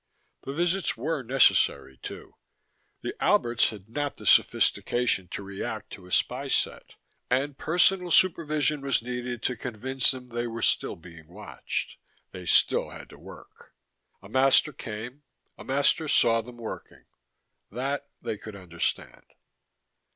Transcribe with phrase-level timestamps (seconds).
[0.45, 2.33] The visits were necessary, too:
[3.03, 6.95] the Alberts had not the sophistication to react to a spy set,
[7.29, 11.97] and personal supervision was needed to convince them they were still being watched,
[12.31, 13.75] they still had to work.
[14.23, 15.21] A master came,
[15.55, 17.05] a master saw them working:
[17.69, 19.25] that, they could understand.